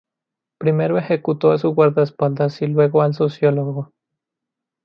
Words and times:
Primero 0.57 0.97
ejecutó 0.97 1.51
a 1.51 1.59
su 1.59 1.69
guardaespaldas 1.75 2.63
y 2.63 2.65
luego 2.65 3.03
al 3.03 3.13
sociólogo. 3.13 3.93